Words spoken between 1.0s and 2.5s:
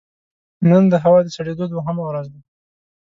هوا د سړېدو دوهمه ورځ ده